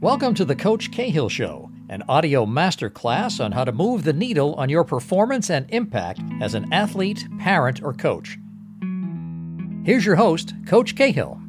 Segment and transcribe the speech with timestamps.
[0.00, 4.54] Welcome to the Coach Cahill Show, an audio masterclass on how to move the needle
[4.54, 8.38] on your performance and impact as an athlete, parent, or coach.
[9.84, 11.40] Here's your host, Coach Cahill.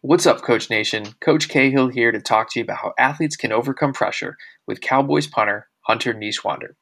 [0.00, 1.04] What's up, Coach Nation?
[1.20, 4.36] Coach Cahill here to talk to you about how athletes can overcome pressure
[4.66, 6.74] with Cowboys punter Hunter Niswander.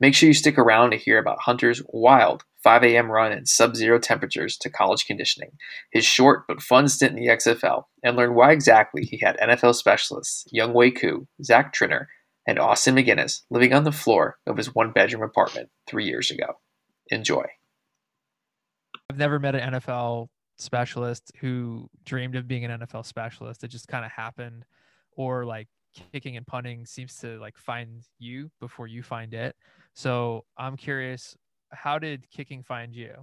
[0.00, 3.10] Make sure you stick around to hear about Hunter's wild 5 a.m.
[3.10, 5.52] run in sub zero temperatures to college conditioning,
[5.90, 9.74] his short but fun stint in the XFL, and learn why exactly he had NFL
[9.74, 12.06] specialists Younghoe Koo, Zach Triner,
[12.46, 16.58] and Austin McGinnis living on the floor of his one bedroom apartment three years ago.
[17.10, 17.44] Enjoy.
[19.08, 23.64] I've never met an NFL specialist who dreamed of being an NFL specialist.
[23.64, 24.64] It just kind of happened,
[25.16, 25.68] or like
[26.12, 29.56] kicking and punting seems to like find you before you find it.
[29.94, 31.36] So I'm curious,
[31.72, 33.14] how did kicking find you,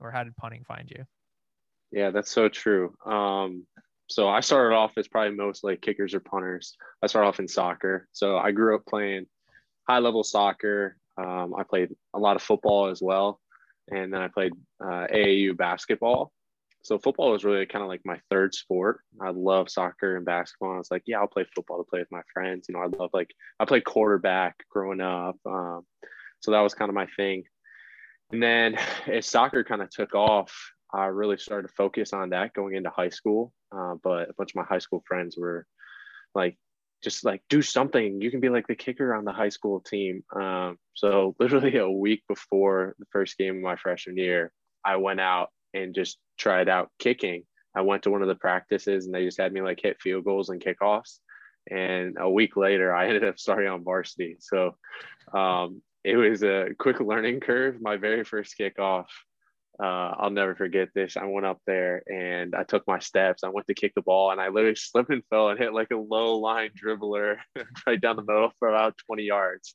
[0.00, 1.04] or how did punting find you?
[1.90, 2.94] Yeah, that's so true.
[3.06, 3.66] Um,
[4.08, 6.76] so I started off as probably most like kickers or punters.
[7.02, 8.08] I started off in soccer.
[8.12, 9.26] So I grew up playing
[9.88, 10.96] high level soccer.
[11.16, 13.40] Um, I played a lot of football as well,
[13.90, 16.32] and then I played uh, AAU basketball
[16.84, 19.00] so football was really kind of like my third sport.
[19.18, 20.74] I love soccer and basketball.
[20.74, 22.66] I was like, yeah, I'll play football to play with my friends.
[22.68, 25.86] You know, I love like I played quarterback growing up, um,
[26.40, 27.44] so that was kind of my thing.
[28.32, 28.76] And then
[29.06, 30.54] as soccer kind of took off,
[30.92, 33.54] I really started to focus on that going into high school.
[33.74, 35.66] Uh, but a bunch of my high school friends were
[36.34, 36.58] like,
[37.02, 38.20] just like do something.
[38.20, 40.22] You can be like the kicker on the high school team.
[40.36, 44.52] Um, so literally a week before the first game of my freshman year,
[44.84, 47.44] I went out and just tried out kicking.
[47.74, 50.24] I went to one of the practices and they just had me like hit field
[50.24, 51.18] goals and kickoffs.
[51.70, 54.36] And a week later, I ended up starting on varsity.
[54.38, 54.76] So
[55.32, 57.80] um, it was a quick learning curve.
[57.80, 59.06] My very first kickoff,
[59.82, 61.16] uh, I'll never forget this.
[61.16, 63.42] I went up there and I took my steps.
[63.42, 65.90] I went to kick the ball and I literally slipped and fell and hit like
[65.92, 67.36] a low line dribbler
[67.86, 69.74] right down the middle for about 20 yards.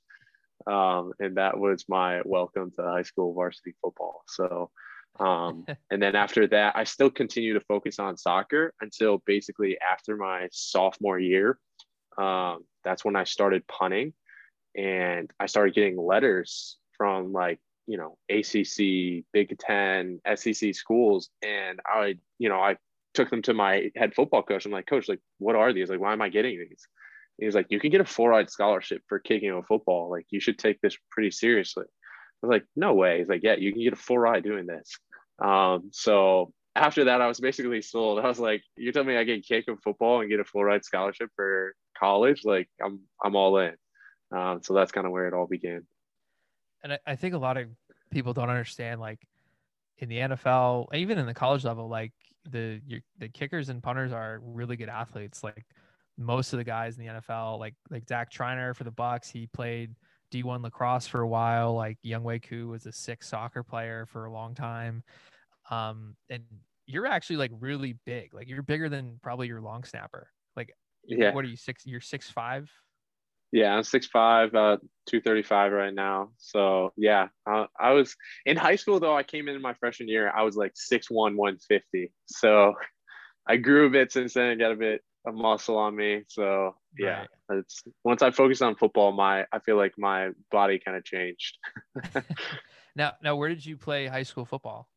[0.67, 4.23] Um, and that was my welcome to high school varsity football.
[4.27, 4.69] So
[5.19, 10.15] um, and then after that, I still continue to focus on soccer until basically after
[10.15, 11.59] my sophomore year.
[12.17, 14.13] Um, that's when I started punting
[14.75, 21.29] and I started getting letters from like, you know, ACC, Big Ten, SEC schools.
[21.41, 22.77] And I, you know, I
[23.13, 24.65] took them to my head football coach.
[24.65, 25.89] I'm like, coach, like, what are these?
[25.89, 26.87] Like, why am I getting these?
[27.39, 30.11] He's like, you can get a full-ride scholarship for kicking a football.
[30.11, 31.85] Like, you should take this pretty seriously.
[32.41, 33.19] Was like, no way.
[33.19, 34.97] He's like, yeah, you can get a full ride doing this.
[35.39, 38.19] Um, so after that, I was basically sold.
[38.19, 40.63] I was like, you tell me I can kick in football and get a full
[40.63, 43.73] ride scholarship for college, like I'm I'm all in.
[44.31, 45.85] Um, so that's kind of where it all began.
[46.83, 47.67] And I, I think a lot of
[48.11, 49.19] people don't understand, like
[49.97, 52.13] in the NFL, even in the college level, like
[52.49, 55.43] the your, the kickers and punters are really good athletes.
[55.43, 55.65] Like
[56.17, 59.47] most of the guys in the NFL, like like Zach Triner for the Bucks, he
[59.47, 59.95] played
[60.31, 61.75] D1 lacrosse for a while.
[61.75, 65.03] Like Younghoe Koo was a six soccer player for a long time.
[65.69, 66.43] Um, and
[66.85, 68.33] you're actually like really big.
[68.33, 70.31] Like you're bigger than probably your long snapper.
[70.55, 70.73] Like,
[71.07, 71.33] yeah.
[71.33, 71.85] What are you six?
[71.85, 72.69] You're six five.
[73.51, 76.29] Yeah, I'm six five, uh, two thirty five right now.
[76.37, 79.15] So yeah, uh, I was in high school though.
[79.15, 80.31] I came in my freshman year.
[80.35, 82.11] I was like six one, one fifty.
[82.27, 82.75] So
[83.47, 84.59] I grew a bit since then.
[84.59, 86.23] Got a bit of muscle on me.
[86.27, 87.59] So yeah, right.
[87.59, 91.57] it's once I focused on football, my I feel like my body kind of changed.
[92.95, 94.87] now, now, where did you play high school football?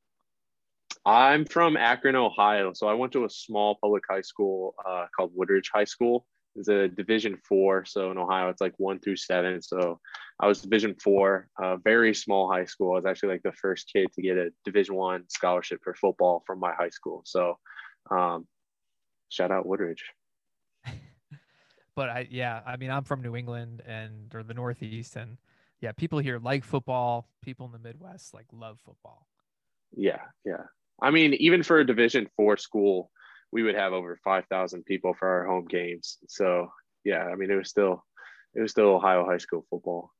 [1.05, 2.73] I'm from Akron, Ohio.
[2.75, 6.27] So I went to a small public high school uh, called Woodridge High School.
[6.55, 7.85] It's a Division Four.
[7.87, 9.61] So in Ohio, it's like one through seven.
[9.63, 9.99] So
[10.39, 12.93] I was Division Four, a very small high school.
[12.93, 16.45] I was actually like the first kid to get a Division One scholarship for football
[16.47, 17.23] from my high school.
[17.25, 17.57] So
[18.11, 18.47] um,
[19.33, 20.05] shout out Woodridge.
[21.97, 25.39] but I, yeah, I mean, I'm from New England and or the Northeast, and
[25.81, 27.27] yeah, people here like football.
[27.43, 29.27] People in the Midwest like love football.
[29.97, 30.65] Yeah, yeah.
[31.01, 33.11] I mean, even for a Division Four school,
[33.51, 36.19] we would have over five thousand people for our home games.
[36.29, 36.71] So
[37.05, 38.05] yeah, I mean, it was still,
[38.55, 40.13] it was still Ohio high school football.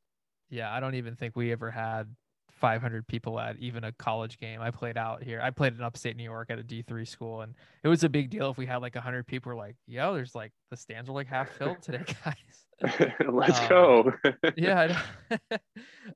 [0.51, 2.15] Yeah, I don't even think we ever had
[2.63, 4.61] 500 people at even a college game.
[4.61, 5.41] I played out here.
[5.43, 8.31] I played in upstate New York at a D3 school, and it was a big
[8.31, 9.51] deal if we had like 100 people.
[9.51, 13.11] Were like, yo, there's like the stands are like half filled today, guys.
[13.29, 14.13] Let's um, go.
[14.57, 14.97] yeah.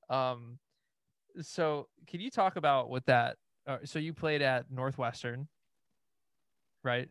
[0.09, 0.59] um.
[1.41, 3.37] So, can you talk about what that?
[3.67, 5.49] Uh, so you played at Northwestern,
[6.85, 7.09] right?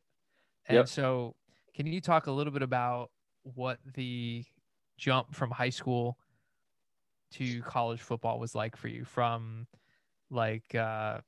[0.67, 0.87] And yep.
[0.87, 1.35] so,
[1.75, 3.11] can you talk a little bit about
[3.43, 4.45] what the
[4.97, 6.17] jump from high school
[7.31, 9.67] to college football was like for you from
[10.29, 11.21] like uh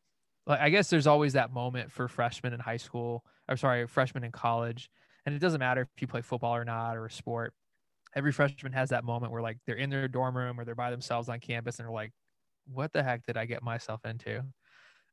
[0.48, 4.24] like I guess there's always that moment for freshmen in high school, I'm sorry, freshmen
[4.26, 4.90] in college,
[5.26, 7.54] and it doesn't matter if you play football or not or a sport.
[8.16, 10.92] Every freshman has that moment where like they're in their dorm room or they're by
[10.92, 12.14] themselves on campus and they're like,
[12.66, 14.44] "What the heck did I get myself into?"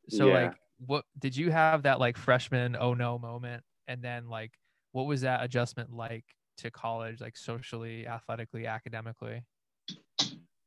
[0.09, 0.31] So Yeah.
[0.31, 4.59] like, what did you have that like freshman oh no moment, and then like,
[4.93, 6.25] what was that adjustment like
[6.59, 9.45] to college, like socially, athletically, academically?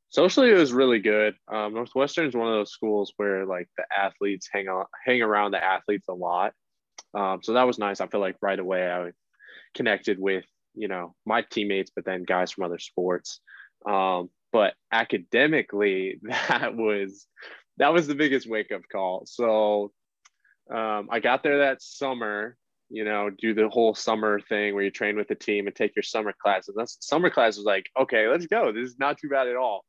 [0.09, 1.35] Socially, it was really good.
[1.51, 5.51] Um, Northwestern is one of those schools where like the athletes hang on, hang around
[5.51, 6.53] the athletes a lot.
[7.13, 7.99] Um, so that was nice.
[7.99, 9.11] I feel like right away I
[9.73, 10.45] connected with
[10.75, 13.41] you know my teammates, but then guys from other sports.
[13.85, 17.27] Um, but academically, that was
[17.77, 19.23] that was the biggest wake up call.
[19.25, 19.91] So
[20.73, 22.55] um, I got there that summer.
[22.89, 25.93] You know, do the whole summer thing where you train with the team and take
[25.97, 26.73] your summer classes.
[26.77, 28.71] That's summer class was like, okay, let's go.
[28.71, 29.83] This is not too bad at all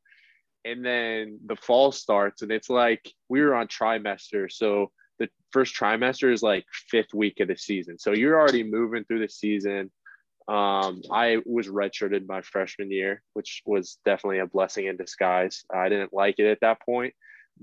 [0.65, 5.75] and then the fall starts and it's like we were on trimester so the first
[5.75, 7.99] trimester is like fifth week of the season.
[7.99, 9.91] So you're already moving through the season.
[10.47, 15.63] Um, i was redshirted my freshman year which was definitely a blessing in disguise.
[15.71, 17.13] I didn't like it at that point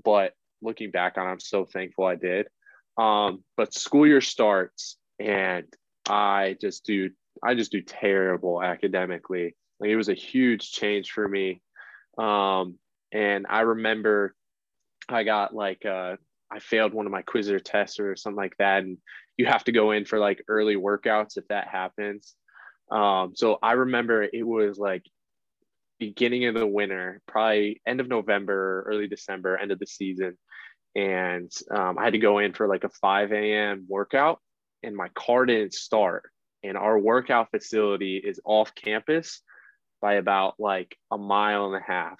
[0.03, 2.47] but looking back on it i'm so thankful i did.
[2.97, 5.65] Um, but school year starts and
[6.07, 7.09] i just do
[7.43, 9.55] i just do terrible academically.
[9.81, 11.61] Like it was a huge change for me.
[12.17, 12.79] Um,
[13.11, 14.35] and I remember
[15.09, 16.15] I got like uh,
[16.51, 18.97] I failed one of my quiz or tests or something like that, and
[19.37, 22.35] you have to go in for like early workouts if that happens.
[22.91, 25.03] Um, so I remember it was like
[25.99, 30.37] beginning of the winter, probably end of November, early December, end of the season,
[30.95, 33.85] and um, I had to go in for like a 5 a.m.
[33.87, 34.39] workout,
[34.83, 36.23] and my car didn't start.
[36.63, 39.41] And our workout facility is off campus
[40.01, 42.19] by about like a mile and a half.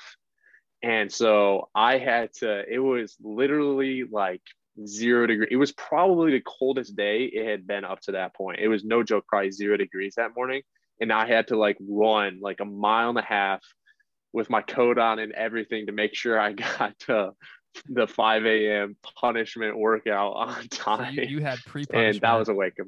[0.84, 4.42] And so I had to, it was literally like
[4.86, 5.48] zero degree.
[5.50, 8.60] It was probably the coldest day it had been up to that point.
[8.60, 10.62] It was no joke, probably zero degrees that morning.
[11.02, 13.62] And I had to like run like a mile and a half
[14.34, 17.32] with my coat on and everything to make sure I got to
[17.90, 18.96] the 5 a.m.
[19.20, 21.14] punishment workout on So time.
[21.14, 22.88] you, you had pre and that was a wake up.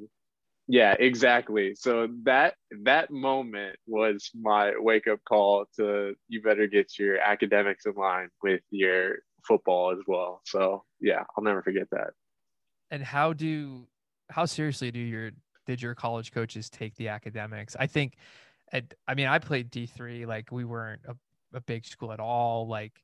[0.70, 1.74] Yeah, exactly.
[1.74, 7.86] So that that moment was my wake up call to you better get your academics
[7.86, 10.42] in line with your football as well.
[10.46, 12.10] So yeah, I'll never forget that.
[12.90, 13.86] and how do
[14.30, 15.30] how seriously do your
[15.66, 18.16] did your college coaches take the academics i think
[18.72, 21.16] at, i mean i played d3 like we weren't a,
[21.56, 23.02] a big school at all like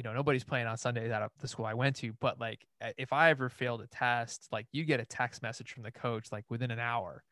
[0.00, 2.88] you know nobody's playing on sundays at the school i went to but like uh,
[2.96, 6.32] if i ever failed a test like you get a text message from the coach
[6.32, 7.22] like within an hour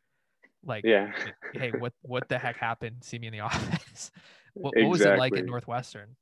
[0.63, 1.11] like Yeah.
[1.51, 4.11] hey what what the heck happened see me in the office
[4.53, 6.15] what, what was it like at northwestern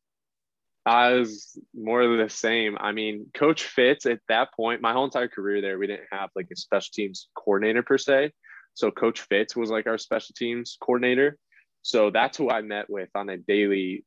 [0.86, 2.78] I was more of the same.
[2.80, 6.30] I mean, Coach Fitz at that point, my whole entire career there, we didn't have
[6.34, 8.32] like a special teams coordinator per se.
[8.74, 11.38] So Coach Fitz was like our special teams coordinator.
[11.82, 14.06] So that's who I met with on a daily,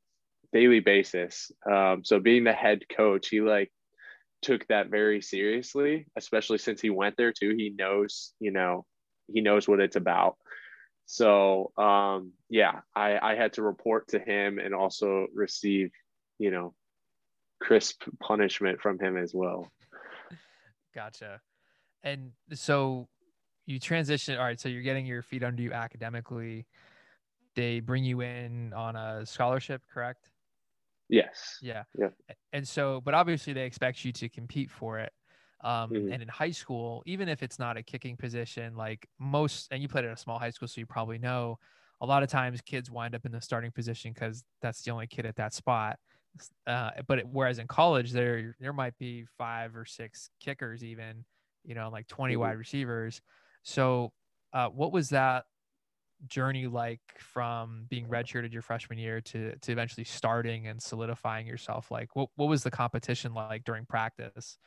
[0.53, 1.51] daily basis.
[1.71, 3.71] Um, so being the head coach, he like
[4.43, 7.55] took that very seriously, especially since he went there too.
[7.57, 8.87] He knows, you know,
[9.33, 10.37] he knows what it's about.
[11.07, 15.91] So um, yeah, I, I had to report to him and also receive
[16.41, 16.75] you know,
[17.61, 19.71] crisp punishment from him as well.
[20.95, 21.41] Gotcha.
[22.03, 23.07] And so
[23.67, 24.39] you transition.
[24.39, 24.59] All right.
[24.59, 26.67] So you're getting your feet under you academically.
[27.55, 30.31] They bring you in on a scholarship, correct?
[31.11, 31.61] Yes.
[31.61, 31.85] Yeah.
[31.95, 32.11] Yeah.
[32.53, 35.13] And so, but obviously they expect you to compete for it.
[35.63, 36.11] Um, Mhm.
[36.11, 39.89] And in high school, even if it's not a kicking position, like most, and you
[39.89, 41.59] played at a small high school, so you probably know
[42.01, 45.07] a lot of times kids wind up in the starting position because that's the only
[45.07, 45.99] kid at that spot.
[46.67, 51.25] Uh, but it, whereas in college, there there might be five or six kickers, even
[51.65, 52.37] you know, like 20 Mhm.
[52.37, 53.21] wide receivers.
[53.65, 54.13] So,
[54.53, 55.45] uh, what was that
[56.27, 61.91] journey like from being redshirted your freshman year to to eventually starting and solidifying yourself?
[61.91, 64.59] Like, what what was the competition like during practice?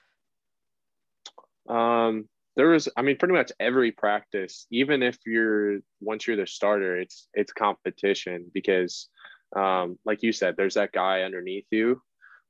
[1.68, 6.48] Um, there was, I mean, pretty much every practice, even if you're once you're the
[6.48, 9.10] starter, it's it's competition because,
[9.56, 12.02] um, like you said, there's that guy underneath you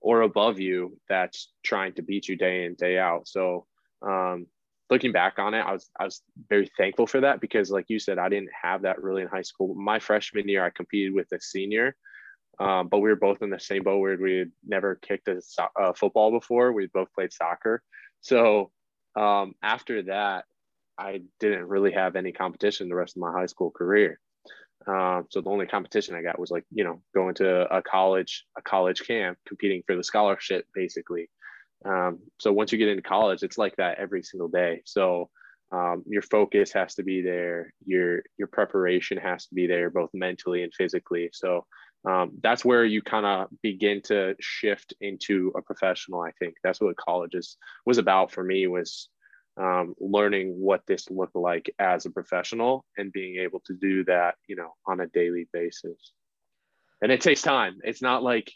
[0.01, 3.27] or above you that's trying to beat you day in day out.
[3.27, 3.65] So,
[4.01, 4.47] um,
[4.89, 7.99] looking back on it, I was I was very thankful for that because, like you
[7.99, 9.73] said, I didn't have that really in high school.
[9.75, 11.95] My freshman year, I competed with a senior.
[12.59, 15.41] Um, but we were both in the same boat where we had never kicked a
[15.41, 16.71] so- uh, football before.
[16.71, 17.81] We both played soccer.
[18.21, 18.71] So
[19.15, 20.45] um, after that,
[20.97, 24.19] I didn't really have any competition the rest of my high school career.
[24.85, 28.45] Um, so the only competition I got was like you know going to a college
[28.57, 31.29] a college camp competing for the scholarship basically.
[31.85, 34.81] Um, so once you get into college, it's like that every single day.
[34.85, 35.29] So
[35.71, 37.73] um, your focus has to be there.
[37.85, 41.29] Your your preparation has to be there, both mentally and physically.
[41.33, 41.65] So
[42.05, 46.21] um, that's where you kind of begin to shift into a professional.
[46.21, 49.09] I think that's what college is, was about for me was
[49.57, 54.35] um, learning what this looked like as a professional and being able to do that,
[54.47, 56.11] you know, on a daily basis.
[57.01, 57.79] And it takes time.
[57.83, 58.51] It's not like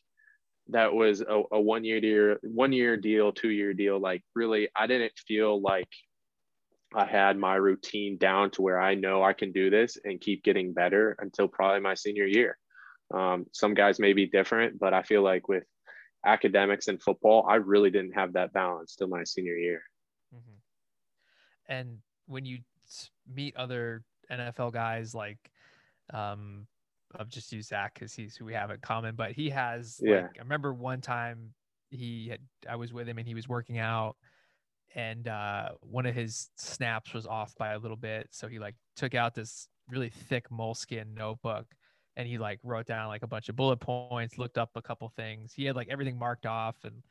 [0.70, 4.00] that was a, a one year deal, one year deal, two year deal.
[4.00, 5.90] Like really, I didn't feel like
[6.96, 10.44] I had my routine down to where I know I can do this and keep
[10.44, 12.58] getting better until probably my senior year.
[13.14, 15.64] Um, some guys may be different, but I feel like with
[16.26, 19.82] academics and football, I really didn't have that balance till my senior year.
[20.34, 21.74] Mm-hmm.
[21.74, 22.60] And when you
[23.34, 25.40] meet other NFL guys, like,
[26.14, 26.68] um,
[27.18, 30.24] I've just used Zach because he's who we have in common, but he has, yeah.
[30.24, 31.54] Like, I remember one time
[31.90, 34.18] he had, I was with him and he was working out
[34.96, 38.28] and uh, one of his snaps was off by a little bit.
[38.32, 41.66] So he like took out this really thick moleskin notebook
[42.16, 45.08] and he like wrote down like a bunch of bullet points, looked up a couple
[45.10, 45.54] things.
[45.54, 47.04] He had like everything marked off and,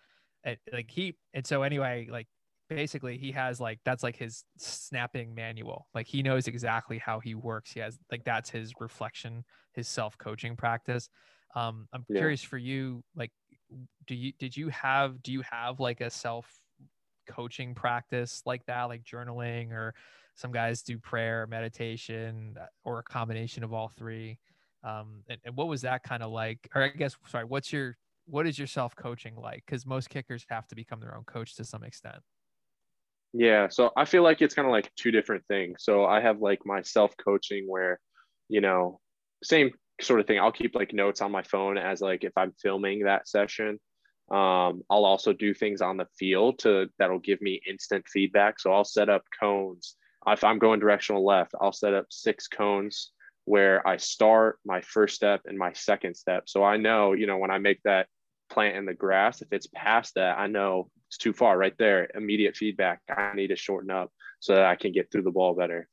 [0.45, 2.29] and like he and so anyway, like
[2.69, 5.87] basically he has like that's like his snapping manual.
[5.95, 7.73] Like he knows exactly how he works.
[7.73, 9.45] He has like that's his reflection,
[9.75, 11.09] his self-coaching practice.
[11.55, 12.19] Um, I'm yeah.
[12.19, 13.33] curious for you, like
[14.07, 16.47] do you did you have do you have like a self
[17.27, 19.95] coaching practice like that, like journaling, or
[20.35, 24.39] some guys do prayer, meditation, uh, or a combination of all three.
[24.85, 26.69] Um, and, and what was that kind of like?
[26.75, 27.97] Or I guess, sorry, what's your
[28.27, 29.65] what is your self coaching like?
[29.67, 32.19] Because most kickers have to become their own coach to some extent.
[33.39, 35.85] Yeah, so I feel like it's kind of like two different things.
[35.85, 38.01] So I have like my self coaching where,
[38.49, 38.99] you know,
[39.45, 40.41] same sort of thing.
[40.41, 43.79] I'll keep like notes on my phone as like if I'm filming that session.
[44.31, 48.59] Um, I'll also do things on the field to that'll give me instant feedback.
[48.59, 49.97] So I'll set up cones.
[50.27, 53.13] If I'm going directional left, I'll set up six cones
[53.45, 56.45] where I start my first step and my second step.
[56.49, 58.09] So I know, you know, when I make that
[58.49, 62.09] plant in the grass, if it's past that, I know it's too far right there.
[62.15, 63.01] Immediate feedback.
[63.09, 65.89] I need to shorten up so that I can get through the ball better.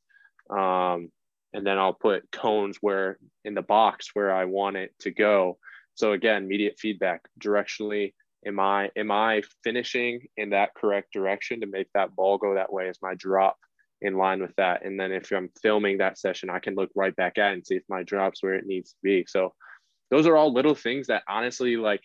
[0.50, 1.12] Um,
[1.54, 5.58] and then I'll put cones where in the box where I want it to go.
[5.96, 8.14] So again, immediate feedback directionally
[8.46, 12.72] am i am i finishing in that correct direction to make that ball go that
[12.72, 13.58] way is my drop
[14.02, 17.16] in line with that and then if i'm filming that session i can look right
[17.16, 19.54] back at and see if my drops where it needs to be so
[20.12, 22.04] those are all little things that honestly like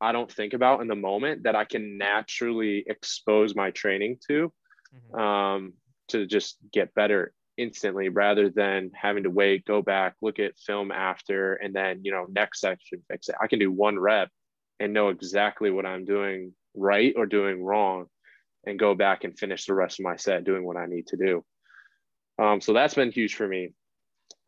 [0.00, 4.52] i don't think about in the moment that i can naturally expose my training to
[4.94, 5.20] mm-hmm.
[5.20, 5.72] um,
[6.08, 10.92] to just get better instantly rather than having to wait go back look at film
[10.92, 14.30] after and then you know next section fix it i can do one rep
[14.80, 18.06] and know exactly what I'm doing right or doing wrong
[18.66, 21.16] and go back and finish the rest of my set doing what I need to
[21.16, 21.44] do.
[22.38, 23.72] Um, so that's been huge for me.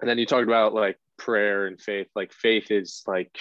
[0.01, 2.09] And then you talked about like prayer and faith.
[2.15, 3.37] Like faith is like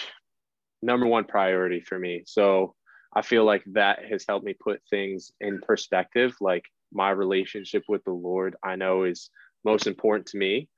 [0.82, 2.22] number one priority for me.
[2.26, 2.74] So
[3.14, 6.34] I feel like that has helped me put things in perspective.
[6.40, 9.30] Like my relationship with the Lord, I know is
[9.64, 10.68] most important to me.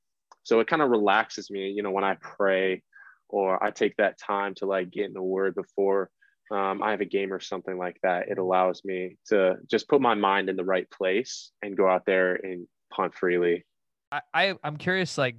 [0.42, 2.82] So it kind of relaxes me, you know, when I pray
[3.28, 6.10] or I take that time to like get in the word before
[6.50, 8.28] um, I have a game or something like that.
[8.28, 12.04] It allows me to just put my mind in the right place and go out
[12.04, 13.64] there and punt freely.
[14.10, 15.36] I, I I'm curious like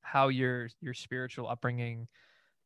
[0.00, 2.08] how your your spiritual upbringing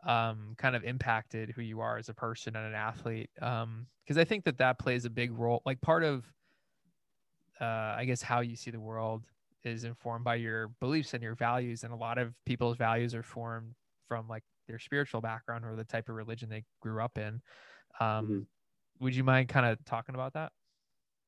[0.06, 3.30] um, kind of impacted who you are as a person and an athlete.
[3.40, 5.60] Um, because I think that that plays a big role.
[5.66, 6.24] Like part of,
[7.60, 9.24] uh, I guess how you see the world
[9.64, 13.22] is informed by your beliefs and your values, and a lot of people's values are
[13.22, 13.74] formed
[14.06, 17.42] from like their spiritual background or the type of religion they grew up in.
[18.00, 18.38] Um, mm-hmm.
[19.00, 20.52] Would you mind kind of talking about that?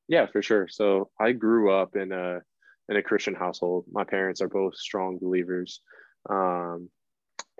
[0.07, 0.67] Yeah, for sure.
[0.67, 2.41] So I grew up in a
[2.89, 3.85] in a Christian household.
[3.91, 5.81] My parents are both strong believers,
[6.29, 6.89] um,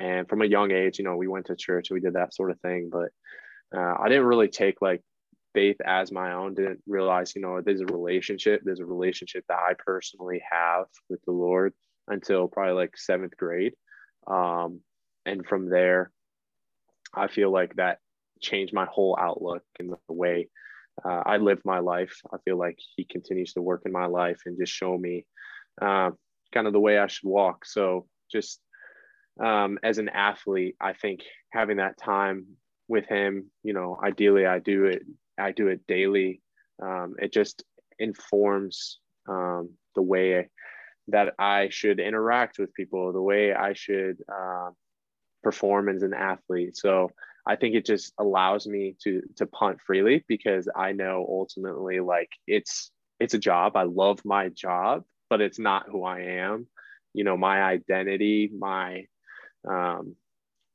[0.02, 2.34] and from a young age, you know, we went to church and we did that
[2.34, 2.90] sort of thing.
[2.92, 3.10] But
[3.76, 5.02] uh, I didn't really take like
[5.54, 6.56] faith as my own.
[6.56, 8.62] Didn't realize, you know, there's a relationship.
[8.64, 11.74] There's a relationship that I personally have with the Lord
[12.08, 13.74] until probably like seventh grade.
[14.28, 14.82] Um,
[15.26, 16.12] and from there
[17.14, 18.00] i feel like that
[18.42, 20.48] changed my whole outlook and the way
[21.06, 24.42] uh, i live my life i feel like he continues to work in my life
[24.46, 25.26] and just show me
[25.82, 26.10] uh,
[26.54, 28.60] kind of the way i should walk so just
[29.40, 31.22] um, as an athlete i think
[31.52, 32.46] having that time
[32.88, 35.04] with him you know ideally i do it
[35.38, 36.42] i do it daily
[36.82, 37.64] um, it just
[38.00, 40.50] informs um, the way
[41.08, 44.70] that i should interact with people the way i should uh,
[45.44, 46.78] perform as an athlete.
[46.78, 47.12] So
[47.48, 52.30] I think it just allows me to to punt freely because I know ultimately like
[52.48, 53.76] it's it's a job.
[53.76, 56.68] I love my job, but it's not who I am.
[57.14, 59.06] You know, my identity, my
[59.68, 60.16] um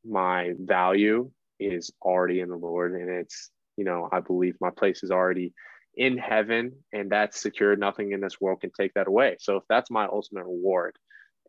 [0.05, 5.03] my value is already in the Lord and it's, you know, I believe my place
[5.03, 5.53] is already
[5.95, 7.75] in heaven and that's secure.
[7.77, 9.37] Nothing in this world can take that away.
[9.41, 10.97] So if that's my ultimate reward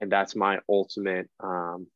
[0.01, 1.87] and that's my ultimate um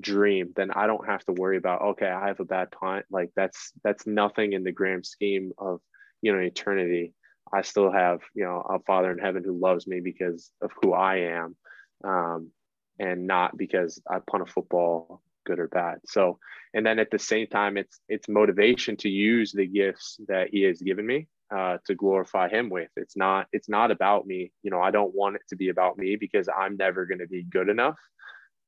[0.00, 3.04] dream, then I don't have to worry about, okay, I have a bad punt.
[3.10, 5.80] Like that's that's nothing in the grand scheme of,
[6.22, 7.14] you know, eternity.
[7.52, 10.94] I still have, you know, a father in heaven who loves me because of who
[10.94, 11.56] I am.
[12.02, 12.50] Um,
[12.98, 15.98] and not because I punt a football good or bad.
[16.06, 16.38] So,
[16.74, 20.62] and then at the same time, it's it's motivation to use the gifts that He
[20.62, 22.90] has given me uh, to glorify Him with.
[22.96, 24.52] It's not it's not about me.
[24.62, 27.28] You know, I don't want it to be about me because I'm never going to
[27.28, 27.96] be good enough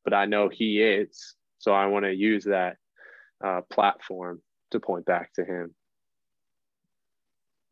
[0.05, 1.35] but I know he is.
[1.59, 2.77] So I want to use that
[3.45, 4.41] uh, platform
[4.71, 5.75] to point back to him.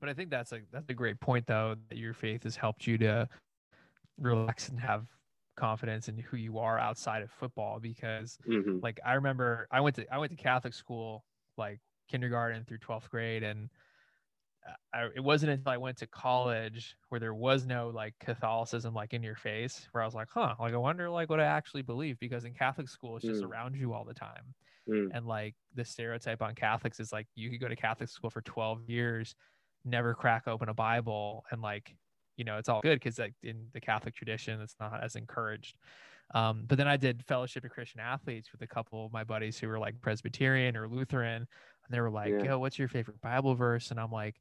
[0.00, 2.87] But I think that's a that's a great point though that your faith has helped
[2.87, 3.28] you to
[4.18, 5.06] relax and have
[5.56, 8.78] confidence in who you are outside of football because mm-hmm.
[8.82, 11.25] like I remember I went to I went to Catholic school
[11.56, 13.68] like kindergarten through 12th grade and
[14.94, 19.12] I, it wasn't until I went to college where there was no like Catholicism like
[19.12, 21.82] in your face where I was like, huh, like I wonder like what I actually
[21.82, 23.49] believe because in Catholic school it's just mm.
[23.49, 24.54] around you all the time.
[24.88, 25.11] Mm.
[25.14, 28.40] And like the stereotype on Catholics is like you could go to Catholic school for
[28.42, 29.35] 12 years,
[29.85, 31.94] never crack open a Bible and like,
[32.36, 35.76] you know, it's all good because like in the Catholic tradition it's not as encouraged.
[36.34, 39.58] Um, but then I did fellowship of Christian athletes with a couple of my buddies
[39.58, 42.42] who were like Presbyterian or Lutheran, and they were like, yeah.
[42.42, 44.36] "Yo, what's your favorite Bible verse?" And I'm like,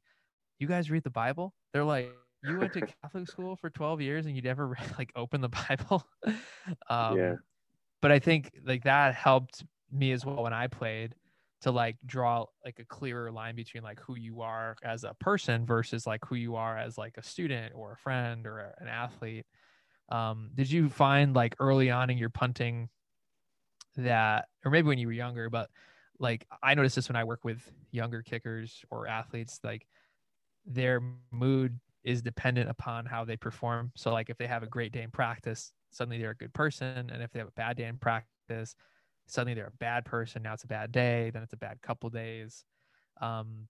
[0.58, 1.52] you guys read the Bible?
[1.72, 2.12] They're like,
[2.44, 6.06] you went to Catholic school for 12 years and you never like open the Bible.
[6.88, 7.34] um, yeah.
[8.00, 11.14] But I think like that helped me as well when I played
[11.62, 15.64] to like draw like a clearer line between like who you are as a person
[15.64, 19.46] versus like who you are as like a student or a friend or an athlete.
[20.08, 22.88] Um, did you find like early on in your punting
[23.96, 25.70] that, or maybe when you were younger, but
[26.18, 27.60] like I noticed this when I work with
[27.92, 29.86] younger kickers or athletes, like
[30.66, 33.92] their mood is dependent upon how they perform.
[33.96, 37.10] So like if they have a great day in practice, suddenly they're a good person.
[37.10, 38.74] And if they have a bad day in practice,
[39.26, 40.42] suddenly they're a bad person.
[40.42, 42.64] Now it's a bad day, then it's a bad couple days.
[43.20, 43.68] Um,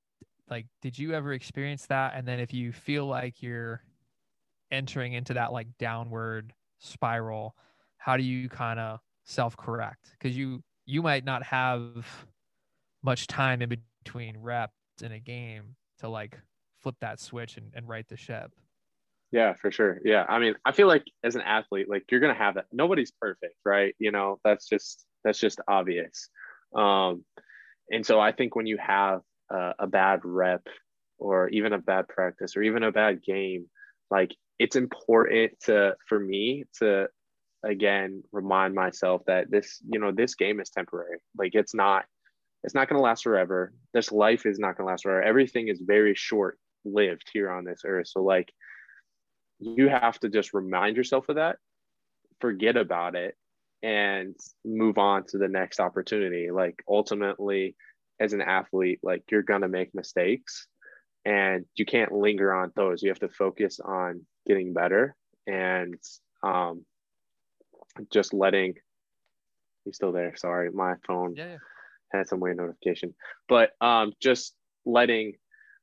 [0.51, 2.15] like, did you ever experience that?
[2.15, 3.83] And then if you feel like you're
[4.71, 7.55] entering into that like downward spiral,
[7.97, 10.11] how do you kind of self correct?
[10.13, 12.07] Because you you might not have
[13.03, 16.39] much time in between reps in a game to like
[16.81, 18.53] flip that switch and, and right the ship.
[19.31, 20.01] Yeah, for sure.
[20.05, 20.27] Yeah.
[20.29, 22.67] I mean, I feel like as an athlete, like you're gonna have that.
[22.73, 23.95] Nobody's perfect, right?
[23.99, 26.29] You know, that's just that's just obvious.
[26.77, 27.25] Um,
[27.91, 30.67] and so I think when you have a, a bad rep
[31.19, 33.67] or even a bad practice or even a bad game,
[34.11, 37.09] like it's important to for me to
[37.65, 41.19] again remind myself that this, you know, this game is temporary.
[41.37, 42.05] Like it's not
[42.65, 43.73] it's not going to last forever.
[43.93, 45.23] This life is not going to last forever.
[45.23, 48.09] Everything is very short lived here on this earth.
[48.09, 48.53] So like
[49.59, 51.57] you have to just remind yourself of that,
[52.41, 53.37] forget about it,
[53.83, 56.51] and move on to the next opportunity.
[56.51, 57.77] Like ultimately,
[58.21, 60.67] as an athlete, like you're gonna make mistakes
[61.25, 63.03] and you can't linger on those.
[63.03, 65.17] You have to focus on getting better
[65.47, 65.97] and
[66.43, 66.85] um
[68.11, 68.75] just letting
[69.85, 70.37] he's still there.
[70.37, 71.57] Sorry, my phone yeah, yeah.
[72.13, 73.15] had some weird notification.
[73.49, 75.35] But um just letting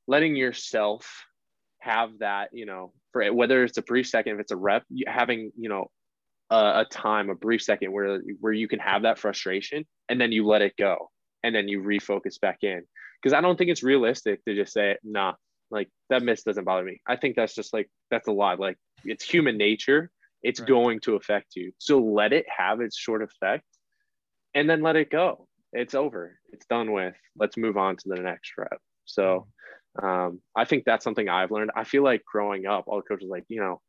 [0.06, 1.24] letting yourself
[1.78, 5.52] have that, you know, for whether it's a brief second, if it's a rep, having,
[5.56, 5.90] you know,
[6.50, 10.32] a, a time, a brief second where where you can have that frustration and then
[10.32, 11.10] you let it go
[11.42, 12.82] and then you refocus back in.
[13.22, 15.34] Because I don't think it's realistic to just say, nah,
[15.70, 17.00] like that miss doesn't bother me.
[17.06, 18.58] I think that's just like that's a lot.
[18.58, 20.10] Like it's human nature.
[20.42, 20.68] It's right.
[20.68, 21.72] going to affect you.
[21.78, 23.64] So let it have its short effect
[24.54, 25.46] and then let it go.
[25.72, 26.38] It's over.
[26.52, 27.14] It's done with.
[27.36, 28.80] Let's move on to the next rep.
[29.04, 29.46] So
[30.02, 31.72] um, I think that's something I've learned.
[31.76, 33.80] I feel like growing up, all the coaches like, you know,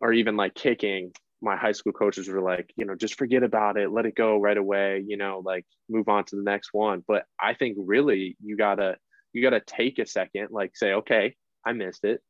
[0.00, 3.76] or even like kicking, my high school coaches were like, you know, just forget about
[3.76, 7.04] it, let it go right away, you know, like move on to the next one.
[7.06, 8.96] But I think really you gotta
[9.32, 12.20] you gotta take a second, like say, okay, I missed it.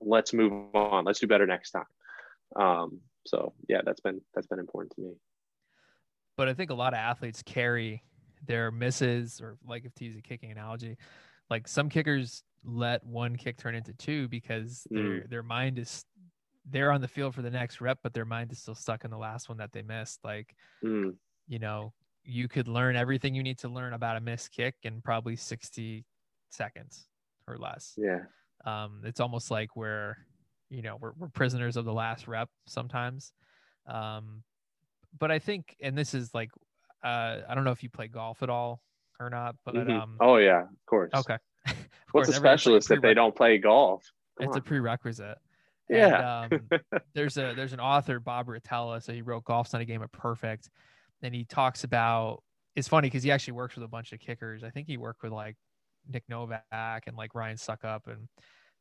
[0.00, 1.04] Let's move on.
[1.04, 1.84] Let's do better next time.
[2.56, 5.12] Um, so yeah, that's been that's been important to me.
[6.36, 8.02] But I think a lot of athletes carry
[8.46, 10.96] their misses, or like if to use a kicking analogy,
[11.48, 14.96] like some kickers let one kick turn into two because mm.
[14.96, 16.04] their their mind is
[16.68, 19.10] they're on the field for the next rep, but their mind is still stuck in
[19.10, 20.20] the last one that they missed.
[20.24, 21.14] Like, mm.
[21.48, 21.92] you know,
[22.22, 26.04] you could learn everything you need to learn about a missed kick in probably 60
[26.50, 27.06] seconds
[27.48, 27.94] or less.
[27.96, 28.20] Yeah.
[28.64, 30.16] Um, it's almost like we're,
[30.68, 33.32] you know, we're, we're prisoners of the last rep sometimes.
[33.86, 34.42] Um,
[35.18, 36.50] but I think, and this is like,
[37.02, 38.82] uh, I don't know if you play golf at all
[39.18, 39.90] or not, but Mhm.
[39.90, 41.10] um, oh yeah, of course.
[41.14, 41.38] okay.
[42.10, 44.02] Of What's course, a specialist if they don't play golf?
[44.36, 45.38] Come It's a prerequisite.
[45.90, 46.44] Yeah.
[46.44, 46.80] And, um,
[47.14, 50.12] there's a there's an author Bob Rotella, so he wrote Golf's Not a Game of
[50.12, 50.70] Perfect,
[51.22, 52.42] and he talks about.
[52.76, 54.62] It's funny because he actually works with a bunch of kickers.
[54.62, 55.56] I think he worked with like
[56.08, 56.62] Nick Novak
[57.06, 58.28] and like Ryan Succop, and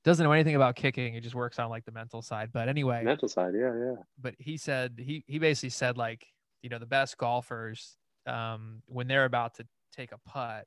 [0.03, 1.13] doesn't know anything about kicking.
[1.13, 2.49] He just works on like the mental side.
[2.53, 3.95] But anyway, Mental side, yeah, yeah.
[4.21, 6.25] but he said he he basically said like
[6.61, 10.65] you know the best golfers um when they're about to take a putt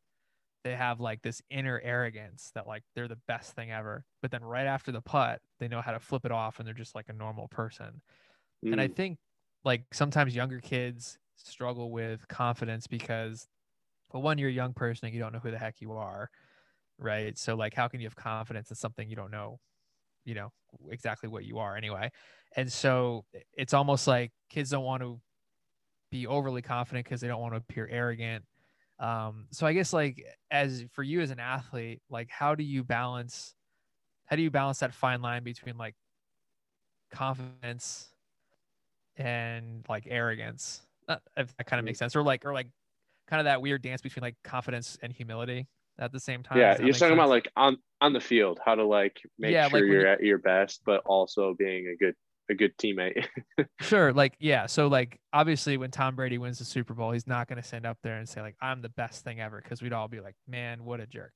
[0.64, 4.44] they have like this inner arrogance that like they're the best thing ever but then
[4.44, 7.09] right after the putt they know how to flip it off and they're just like
[7.09, 8.03] a normal person.
[8.72, 9.18] And i Mm, think
[9.64, 13.48] like sometimes younger kids struggle with confidence because
[14.12, 16.31] well one you're a young person and you don't know who the heck you are
[16.98, 17.37] right?
[17.38, 19.59] So like how can you have confidence in something you don't know
[20.25, 20.51] you know
[20.90, 22.11] exactly what you are anyway?
[22.57, 25.20] And so it's almost like kids don't want to
[26.11, 28.44] be overly confident because they don't want to appear arrogant
[29.03, 32.83] um so i guess like as for you as an athlete like how do you
[32.85, 33.55] balance
[34.27, 35.95] how do you balance that fine line between like
[37.11, 38.09] confidence
[39.17, 40.83] and like arrogance?
[41.09, 42.17] Not- if that kind of makes sense.
[42.17, 42.69] Or like or like
[43.27, 45.67] kind of that weird dance between like confidence and humility
[45.99, 46.59] at the same time.
[46.59, 49.81] Yeah, you're talking about like on on the field, how to like make Yeah, sure
[49.81, 52.15] like you're you- at your best, but also being a good
[52.53, 53.27] a good teammate.
[53.81, 54.67] Sure, like yeah.
[54.67, 57.85] So like obviously when Tom Brady wins the Super Bowl, he's not going to stand
[57.85, 60.37] up there and say like I'm the best thing ever because we'd all be like,
[60.47, 61.33] "Man, what a jerk."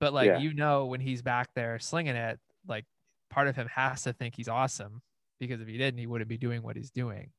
[0.00, 0.38] But like Yeah.
[0.38, 2.84] you know when he's back there slinging it, like
[3.30, 5.00] part of him has to think he's awesome
[5.40, 7.30] because if he didn't, he wouldn't be doing what he's doing.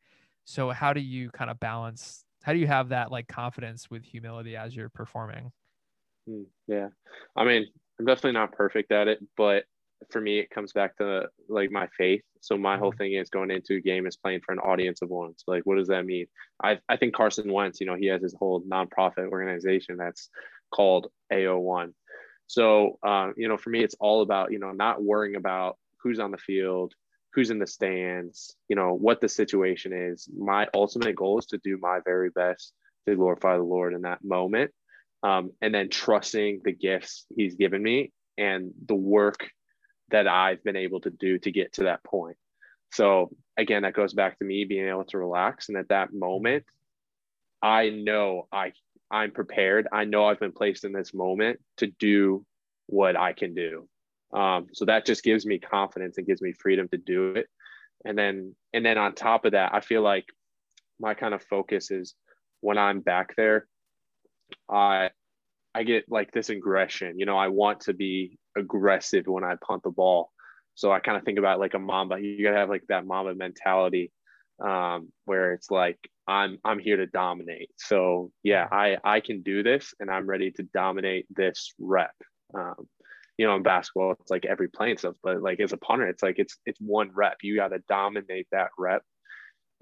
[0.46, 4.04] So how do you kind of balance how do you have that like confidence with
[4.04, 5.52] humility as you're performing?
[6.30, 6.90] Mm, yeah.
[7.36, 7.68] I mean,
[8.00, 9.64] I'm definitely not perfect at it, but
[10.10, 12.24] for me, it comes back to like my faith.
[12.44, 15.10] So my whole thing is going into a game is playing for an audience of
[15.10, 15.34] one.
[15.38, 16.26] So like, what does that mean?
[16.62, 20.30] I, I think Carson Wentz, you know, he has his whole nonprofit organization that's
[20.70, 21.94] called AO1.
[22.48, 26.20] So, uh, you know, for me, it's all about, you know, not worrying about who's
[26.20, 26.94] on the field,
[27.32, 30.28] who's in the stands, you know, what the situation is.
[30.38, 32.74] My ultimate goal is to do my very best
[33.08, 34.72] to glorify the Lord in that moment.
[35.24, 39.48] Um, and then trusting the gifts he's given me and the work
[40.10, 42.38] that I've been able to do to get to that point.
[42.92, 45.70] So again, that goes back to me being able to relax.
[45.70, 46.66] And at that moment,
[47.62, 48.74] I know I
[49.10, 49.88] I'm prepared.
[49.92, 52.46] I know I've been placed in this moment to do
[52.88, 53.88] what I can do.
[54.34, 57.48] Um, so that just gives me confidence and gives me freedom to do it.
[58.06, 60.26] And then and then on top of that, I feel like
[61.00, 62.16] my kind of focus is
[62.62, 63.68] when I'm back there,
[64.70, 65.12] I
[65.76, 67.20] I get like this aggression.
[67.20, 70.32] You know, I want to be aggressive when I punt the ball.
[70.76, 72.20] So I kind of think about like a mamba.
[72.20, 74.12] You gotta have like that mamba mentality,
[74.64, 77.70] um, where it's like I'm I'm here to dominate.
[77.78, 82.16] So yeah, I I can do this, and I'm ready to dominate this rep.
[82.56, 82.88] Um,
[83.38, 86.08] you know, in basketball, it's like every play and stuff, but like as a punter,
[86.08, 87.38] it's like it's it's one rep.
[87.42, 89.04] You got to dominate that rep.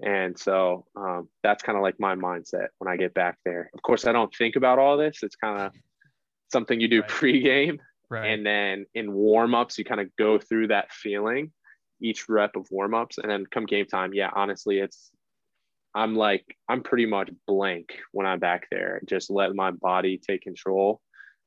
[0.04, 3.70] And so um, that's kind of like my mindset when I get back there.
[3.72, 5.22] Of course, I don't think about all this.
[5.22, 5.72] It's kind of
[6.50, 7.08] something you do Right.
[7.08, 7.78] pre-game,
[8.12, 8.26] Right.
[8.26, 11.50] and then in warm-ups, you kind of go through that feeling,
[11.98, 14.12] each rep of warm-ups, and then come game time.
[14.12, 15.10] Yeah, honestly, it's
[15.94, 19.00] I'm like I'm pretty much blank when I'm back there.
[19.08, 21.00] Just let my body take control,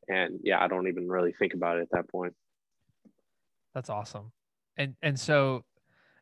[0.08, 2.34] and yeah, I don't even really think about it at that point.
[3.76, 4.32] That's awesome.
[4.76, 5.66] And and so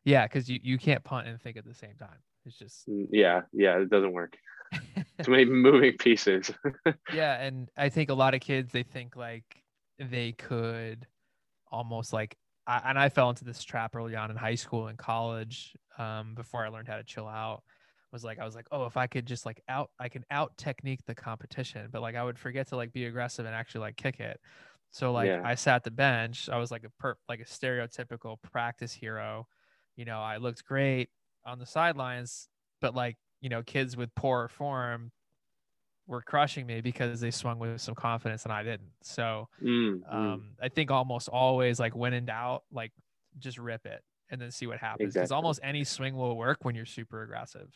[0.04, 2.18] yeah, because you, you can't punt and think at the same time.
[2.44, 4.36] It's just Mm, Yeah, yeah, it doesn't work.
[5.22, 6.50] Too many moving pieces.
[7.14, 9.63] yeah, and I think a lot of kids they think like
[9.98, 11.06] they could
[11.70, 14.98] almost like I, and I fell into this trap early on in high school and
[14.98, 17.62] college um, before I learned how to chill out
[18.12, 20.56] was like I was like oh if I could just like out I can out
[20.56, 23.96] technique the competition but like I would forget to like be aggressive and actually like
[23.96, 24.40] kick it.
[24.90, 25.42] So like Yeah.
[25.42, 26.48] I sat the bench.
[26.48, 29.48] I was like a per like a stereotypical practice hero.
[29.96, 31.10] You know I looked great
[31.44, 32.48] on the sidelines
[32.80, 35.12] but like you know kids with poor form
[36.06, 38.92] were crushing me because they swung with some confidence and I didn't.
[39.02, 40.12] So Mm, mm.
[40.12, 42.92] um, I think almost always like when in doubt, like
[43.38, 45.14] just rip it and then see what happens.
[45.14, 45.36] Because Exactly.
[45.36, 47.68] almost any swing will work when you're super aggressive.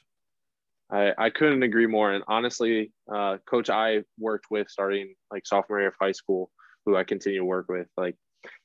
[0.90, 2.12] I, I couldn't agree more.
[2.12, 6.50] And honestly, uh, coach I worked with starting like sophomore year of high school,
[6.86, 8.16] who I continue to work with, like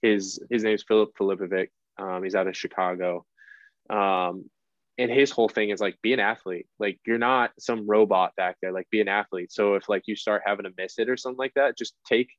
[0.01, 1.67] his his name's Philip Filipovic.
[1.97, 3.25] Um, he's out of Chicago.
[3.89, 4.49] Um,
[4.97, 6.67] and his whole thing is like be an athlete.
[6.79, 8.71] Like you're not some robot back there.
[8.71, 9.51] Like be an athlete.
[9.51, 12.29] So if like you start having to miss it or something like that just take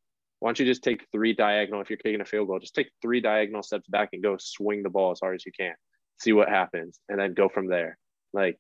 [0.41, 2.91] why don't you just take three diagonal if you're kicking a field goal just take
[3.01, 5.75] three diagonal steps back and go swing the ball as hard as you can.
[6.21, 7.99] See what happens and then go from there.
[8.33, 8.59] Like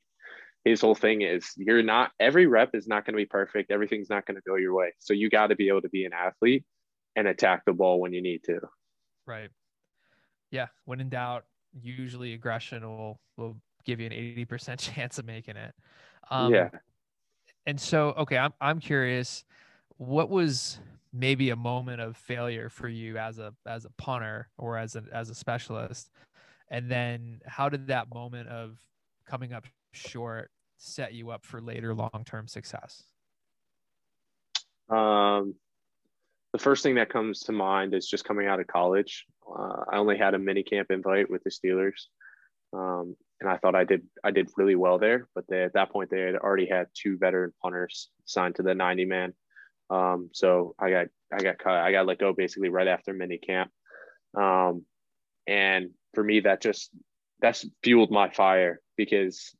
[0.64, 3.70] his whole thing is you're not every rep is not going to be perfect.
[3.70, 4.92] Everything's not going to go your way.
[4.98, 6.64] So you got to be able to be an athlete
[7.16, 8.58] and attack the ball when you need to.
[9.26, 9.50] Right.
[10.50, 11.44] Yeah when in doubt
[11.80, 15.74] usually aggression will will give you an 80% chance of making it.
[16.30, 16.70] Um, yeah.
[17.66, 19.44] And so, okay, I'm, I'm curious,
[19.96, 20.78] what was
[21.12, 25.04] maybe a moment of failure for you as a, as a punter or as a,
[25.12, 26.10] as a specialist?
[26.70, 28.78] And then how did that moment of
[29.26, 33.04] coming up short set you up for later long-term success?
[34.88, 35.54] Um,
[36.52, 39.26] the first thing that comes to mind is just coming out of college.
[39.48, 42.06] Uh, I only had a mini camp invite with the Steelers.
[42.72, 45.28] Um, and I thought I did I did really well there.
[45.34, 48.74] But they, at that point, they had already had two veteran punters signed to the
[48.74, 49.34] 90 man.
[49.90, 51.72] Um, so I got I got cut.
[51.74, 53.70] I got let go basically right after mini camp.
[54.36, 54.84] Um,
[55.46, 56.90] and for me, that just
[57.40, 59.54] that's fueled my fire because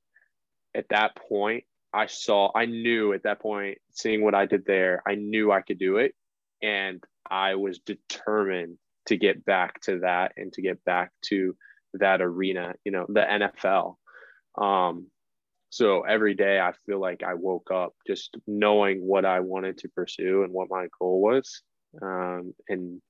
[0.75, 5.03] at that point I saw I knew at that point seeing what I did there
[5.07, 6.15] I knew I could do it
[6.63, 11.55] and I was determined to get back to that and to get back to
[11.95, 13.97] that arena, you know, the NFL.
[14.63, 15.09] Um,
[15.75, 19.89] so every day I feel like I woke up just knowing what I wanted to
[19.89, 21.63] pursue and what my goal was.
[22.01, 23.03] Um, and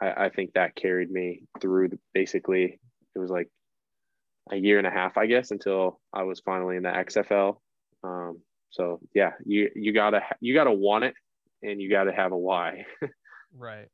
[0.00, 2.80] I, I, think that carried me through the, basically,
[3.14, 3.48] it was like
[4.50, 7.56] a year and a half, I guess, until I was finally in the XFL.
[8.02, 11.14] Um, so yeah, you, you gotta, you gotta want it
[11.62, 12.86] and you gotta have a why.
[13.54, 13.88] right.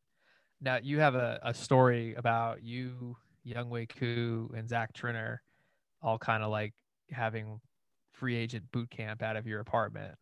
[0.61, 3.16] Now you have a, a story about you
[3.49, 5.39] Younghoe Koo and Zach Triner
[6.03, 6.75] all kind of like
[7.11, 7.61] having
[8.13, 10.15] free agent boot camp out of your apartment.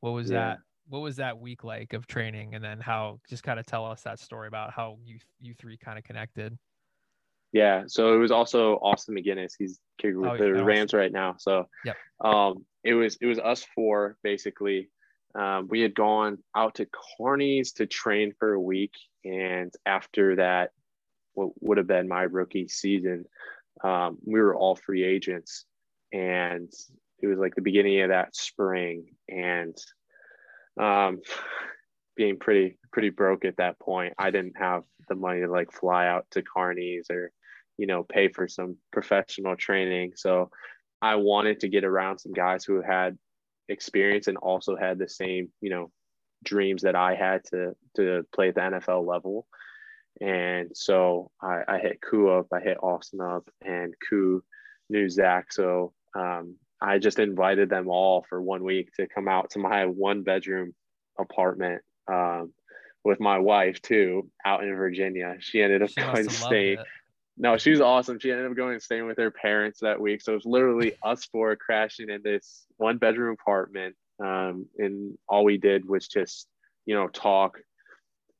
[0.00, 0.38] What was yeah.
[0.38, 0.58] that?
[0.88, 2.54] What was that week like of training?
[2.54, 5.76] And then how just kind of tell us that story about how you you three
[5.76, 6.58] kind of connected.
[7.52, 9.52] Yeah, so it was also Austin McGinnis.
[9.58, 11.36] He's kicking with oh, the yeah, Rams right now.
[11.38, 11.96] So yep.
[12.24, 14.88] um, it was it was us four basically.
[15.34, 18.94] Um, we had gone out to Carney's to train for a week,
[19.24, 20.70] and after that,
[21.34, 23.24] what would have been my rookie season,
[23.82, 25.64] um, we were all free agents,
[26.12, 26.70] and
[27.20, 29.76] it was like the beginning of that spring, and
[30.78, 31.20] um,
[32.16, 36.06] being pretty pretty broke at that point, I didn't have the money to like fly
[36.06, 37.32] out to Carney's or
[37.78, 40.50] you know pay for some professional training, so
[41.00, 43.18] I wanted to get around some guys who had
[43.68, 45.90] experience and also had the same you know
[46.44, 49.46] dreams that I had to to play at the NFL level.
[50.20, 54.42] And so I, I hit Koo up, I hit Austin up, and Koo
[54.88, 55.52] knew Zach.
[55.52, 59.86] So um, I just invited them all for one week to come out to my
[59.86, 60.74] one bedroom
[61.18, 62.52] apartment um,
[63.04, 65.36] with my wife too, out in Virginia.
[65.40, 66.78] She ended up she going to stay.
[67.38, 68.18] No, she was awesome.
[68.18, 70.20] She ended up going and staying with her parents that week.
[70.22, 73.96] So it was literally us four crashing in this one bedroom apartment.
[74.22, 76.46] Um, and all we did was just,
[76.84, 77.58] you know, talk,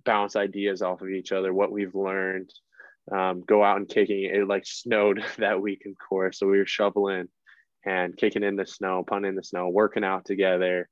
[0.04, 2.50] bounce ideas off of each other, what we've learned,
[3.10, 4.24] um, go out and kicking.
[4.24, 6.38] It like snowed that week in course.
[6.38, 7.28] So we were shoveling
[7.84, 10.88] and kicking in the snow, punting in the snow, working out together.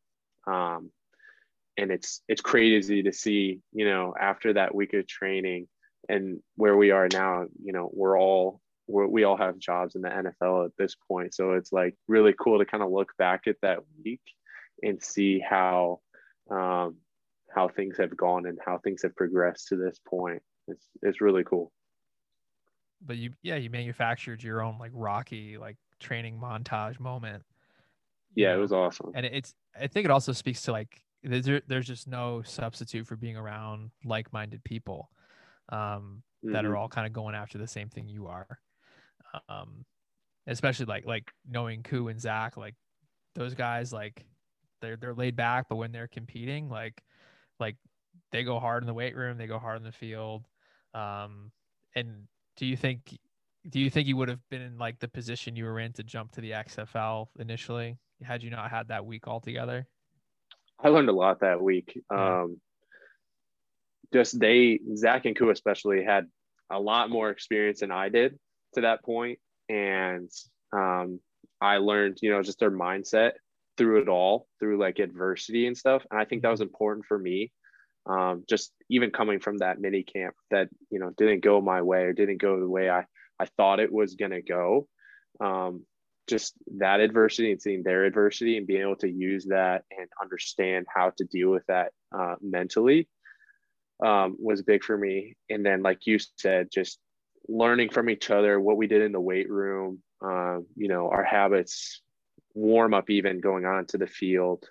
[0.47, 0.91] Um,
[1.77, 5.69] and it's it's crazy to see, you know, after that week of training
[6.09, 10.03] and where we are now, you know, we're all we're, we all have jobs in
[10.03, 11.33] the NFL at this point.
[11.33, 14.21] So it's like really cool to kind of look back at that week
[14.83, 16.01] and see how
[16.51, 16.97] um,
[17.55, 20.43] how things have gone and how things have progressed to this point.
[20.69, 21.73] It's it's really cool.
[23.05, 27.43] But you yeah, you manufactured your own like Rocky like training montage moment.
[28.35, 29.13] Yeah, it was awesome.
[29.15, 33.17] And it's I think it also speaks to like there's there's just no substitute for
[33.17, 35.11] being around like-minded people
[35.71, 36.53] um, mm-hmm.
[36.53, 36.79] that are mm-hmm.
[36.79, 38.59] all kind of going after the same thing you are.
[39.49, 39.85] Um,
[40.47, 42.75] especially like like knowing Koo and Zach, like
[43.35, 44.25] those guys, like
[44.81, 47.03] they're they're laid back, but when they're competing, like
[47.61, 47.77] like
[48.33, 50.47] they go hard in the weight room, they go hard in the field.
[50.95, 51.53] Um,
[51.95, 53.19] and do you think
[53.69, 56.03] do you think you would have been in like the position you were in to
[56.03, 59.87] jump to the XFL initially had you not had that week altogether?
[60.83, 61.99] I learned a lot that week.
[62.11, 62.43] Yeah.
[62.43, 62.61] Um,
[64.13, 66.27] just they Zach and Koo especially had
[66.71, 68.39] a lot more experience than I did
[68.75, 70.31] to that point, and
[70.73, 71.21] um,
[71.61, 73.33] I learned you know just their mindset
[73.77, 76.03] through it all, through like adversity and stuff.
[76.11, 77.53] And I think that was important for me.
[78.07, 82.03] Um, just even coming from that mini camp that, you know, didn't go my way
[82.03, 83.05] or didn't go the way I,
[83.39, 84.89] I thought it was going to go.
[85.41, 85.85] Um,
[86.29, 90.87] just that adversity and seeing their adversity and being able to use that and understand
[90.95, 93.09] how to deal with that uh, mentally
[94.05, 95.37] um, was big for me.
[95.51, 96.99] And then, like you said, just
[97.49, 101.25] learning from each other what we did in the weight room, uh, you know, our
[101.25, 102.01] habits,
[102.61, 104.69] warm up, even going on to the field.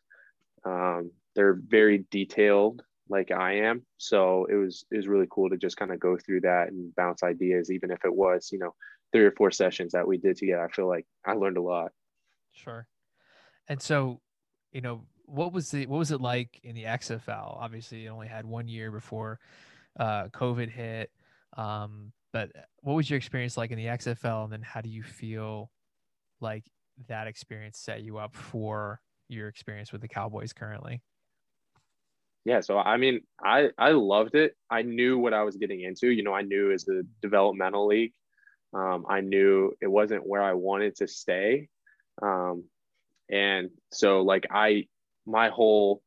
[0.64, 3.84] Um, they're very detailed, like I am.
[3.98, 6.96] So it was it was really cool to just kind of go through that and
[6.96, 8.76] bounce ideas, even if it was, you know,
[9.12, 10.64] three or four sessions that we did together.
[10.64, 11.92] I feel like I learned a lot.
[12.52, 12.88] Sure.
[13.68, 14.22] And so,
[14.72, 17.58] you know, what was the what was it like in the XFL?
[17.60, 19.40] Obviously, you only had one year before
[20.00, 21.12] uh, COVID hit.
[21.58, 25.04] Um, but what was your experience like in the XFL, and then how do you
[25.04, 25.72] feel
[26.42, 26.64] like
[27.08, 31.02] that experience set you up for your experience with the Cowboys currently?
[32.46, 34.56] Yeah, so I mean, I I loved it.
[34.70, 36.10] I knew what I was getting into.
[36.10, 38.14] You know, I knew as a developmental league,
[38.74, 41.68] um, I knew it wasn't where I wanted to stay,
[42.22, 42.64] um,
[43.30, 44.88] and so like I,
[45.26, 46.02] my whole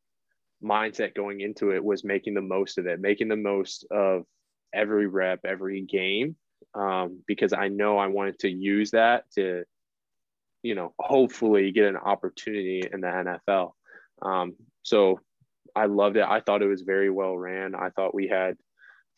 [0.62, 4.24] mindset going into it was making the most of it, making the most of
[4.72, 6.36] every rep, every game,
[6.74, 9.64] um, because I know I wanted to use that to,
[10.62, 13.72] you know, hopefully get an opportunity in the NFL.
[14.22, 15.20] Um, so
[15.74, 16.24] I loved it.
[16.24, 17.74] I thought it was very well ran.
[17.74, 18.56] I thought we had,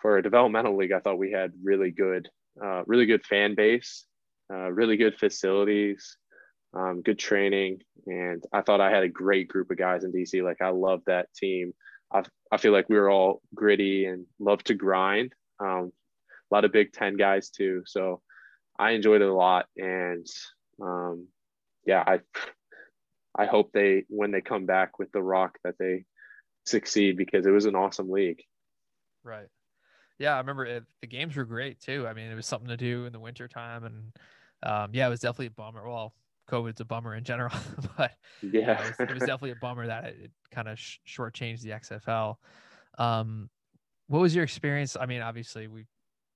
[0.01, 2.29] for a developmental league, I thought we had really good,
[2.63, 4.05] uh, really good fan base,
[4.53, 6.17] uh, really good facilities,
[6.75, 10.43] um, good training, and I thought I had a great group of guys in DC.
[10.43, 11.73] Like I love that team.
[12.13, 15.33] I, I feel like we were all gritty and love to grind.
[15.61, 15.93] Um,
[16.51, 17.83] a lot of Big Ten guys too.
[17.87, 18.21] So
[18.79, 20.27] I enjoyed it a lot, and
[20.83, 21.29] um,
[21.87, 22.21] yeah, I
[23.37, 26.05] I hope they when they come back with the Rock that they
[26.67, 28.43] succeed because it was an awesome league.
[29.23, 29.49] Right.
[30.19, 32.07] Yeah, I remember it, the games were great too.
[32.07, 34.13] I mean, it was something to do in the winter time, and
[34.63, 35.89] um, yeah, it was definitely a bummer.
[35.89, 36.15] Well,
[36.49, 37.53] COVID's a bummer in general,
[37.97, 40.99] but yeah, it, was, it, was, definitely a bummer that it, it kind of sh-
[41.07, 42.37] shortchanged the XFL.
[42.99, 43.51] Um,
[44.07, 44.97] what was your experience?
[44.99, 45.87] I mean, obviously, we,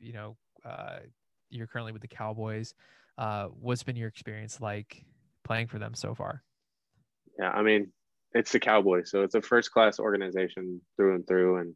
[0.00, 0.98] you know, uh,
[1.50, 2.74] you're currently with the Cowboys.
[3.16, 5.04] Uh, what's been your experience like
[5.48, 6.42] playing for them so far?
[7.38, 7.90] Yeah, I mean,
[8.34, 11.74] it's the Cowboys, so it's a first class organization through and through, and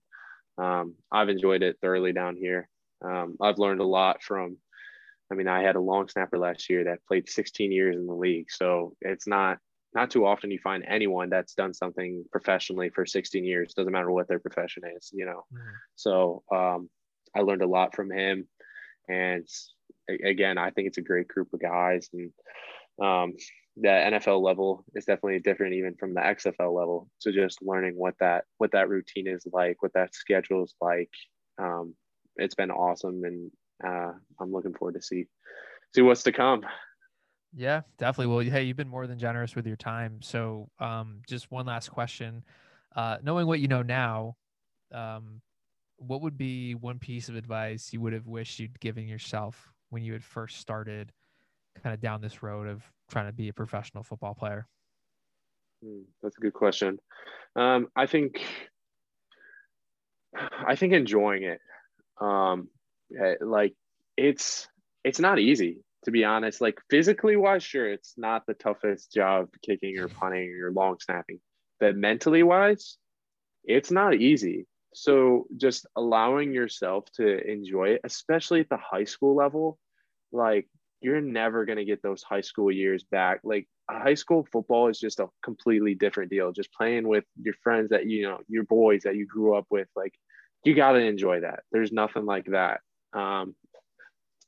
[0.58, 2.68] um, I've enjoyed it thoroughly down here.
[3.04, 4.58] Um, I've learned a lot from.
[5.30, 8.12] I mean, I had a long snapper last year that played 16 years in the
[8.12, 9.58] league, so it's not
[9.94, 13.74] not too often you find anyone that's done something professionally for 16 years.
[13.74, 15.44] Doesn't matter what their profession is, you know.
[15.52, 15.74] Mm-hmm.
[15.96, 16.90] So um,
[17.34, 18.46] I learned a lot from him,
[19.08, 19.46] and
[20.08, 22.30] again, I think it's a great group of guys, and
[23.02, 23.32] um,
[23.76, 27.08] the NFL level is definitely different even from the XFL level.
[27.18, 31.10] So just learning what that what that routine is like, what that schedule is like.
[31.58, 31.94] Um,
[32.36, 33.50] it's been awesome, and
[33.84, 35.26] uh, I'm looking forward to see
[35.94, 36.64] see what's to come.
[37.54, 38.34] Yeah, definitely.
[38.34, 40.20] Well, hey, you've been more than generous with your time.
[40.22, 42.44] So, um, just one last question.
[42.96, 44.36] Uh, knowing what you know now,
[44.92, 45.40] um,
[45.96, 50.02] what would be one piece of advice you would have wished you'd given yourself when
[50.02, 51.12] you had first started
[51.82, 54.66] kind of down this road of trying to be a professional football player?
[55.84, 56.98] Hmm, that's a good question.
[57.54, 58.42] Um, I think,
[60.34, 61.60] I think enjoying it,
[62.20, 62.68] um,
[63.18, 63.74] eh, like
[64.16, 64.68] it's
[65.04, 66.60] it's not easy to be honest.
[66.60, 71.40] Like physically wise, sure, it's not the toughest job kicking or punting or long snapping,
[71.80, 72.96] but mentally wise,
[73.64, 74.66] it's not easy.
[74.94, 79.78] So just allowing yourself to enjoy it, especially at the high school level,
[80.32, 80.68] like
[81.02, 83.40] you're never going to get those high school years back.
[83.44, 86.52] Like high school football is just a completely different deal.
[86.52, 89.88] Just playing with your friends that you know, your boys that you grew up with,
[89.96, 90.14] like
[90.64, 91.60] you got to enjoy that.
[91.72, 92.80] There's nothing like that.
[93.12, 93.54] Um,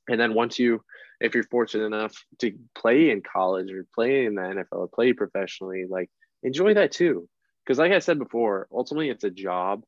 [0.08, 0.82] and then once you,
[1.20, 5.12] if you're fortunate enough to play in college or play in the NFL or play
[5.12, 6.10] professionally, like
[6.42, 7.28] enjoy that too.
[7.64, 9.82] Because like I said before, ultimately it's a job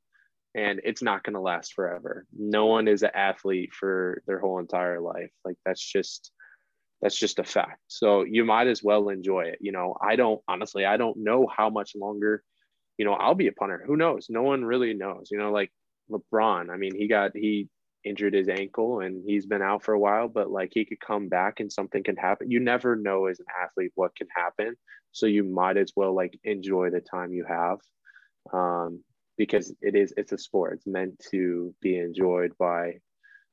[0.55, 2.27] and it's not going to last forever.
[2.37, 5.31] No one is an athlete for their whole entire life.
[5.45, 6.33] Like that's just
[7.03, 7.81] that's just a fact.
[7.89, 9.59] So you might as well enjoy it.
[9.61, 12.43] You know, I don't honestly, I don't know how much longer,
[12.99, 13.83] you know, I'll be a punter.
[13.87, 14.27] Who knows?
[14.31, 15.29] No one really knows.
[15.31, 15.71] You know, like
[16.11, 16.71] LeBron.
[16.71, 17.69] I mean, he got he
[18.05, 21.29] injured his ankle and he's been out for a while, but like he could come
[21.29, 22.51] back and something can happen.
[22.51, 24.77] You never know as an athlete what can happen.
[25.13, 27.79] So you might as well like enjoy the time you have.
[28.53, 29.03] Um,
[29.37, 30.75] because it is it's a sport.
[30.75, 33.01] It's meant to be enjoyed by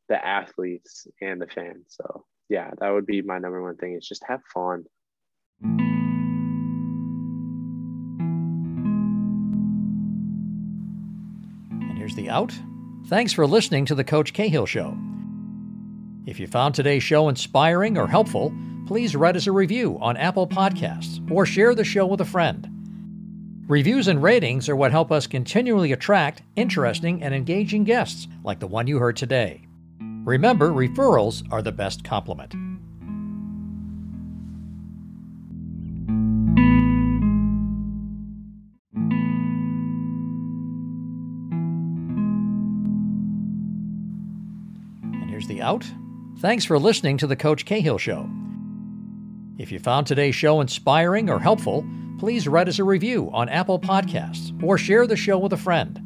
[0.07, 1.85] the athletes and the fans.
[1.89, 4.83] So yeah, that would be my number one thing is just have fun.
[11.81, 12.53] And here's the out.
[13.07, 14.97] Thanks for listening to the Coach Cahill Show.
[16.25, 18.53] If you found today's show inspiring or helpful,
[18.87, 22.69] please write us a review on Apple Podcasts or share the show with a friend.
[23.67, 28.67] Reviews and ratings are what help us continually attract interesting and engaging guests like the
[28.67, 29.65] one you heard today.
[30.25, 32.53] Remember, referrals are the best compliment.
[45.13, 45.85] And here's the out.
[46.39, 48.29] Thanks for listening to the Coach Cahill Show.
[49.57, 51.85] If you found today's show inspiring or helpful,
[52.17, 56.02] please write us a review on Apple Podcasts or share the show with a friend.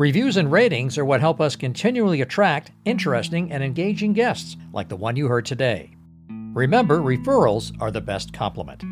[0.00, 4.96] Reviews and ratings are what help us continually attract interesting and engaging guests like the
[4.96, 5.90] one you heard today.
[6.54, 8.82] Remember, referrals are the best compliment.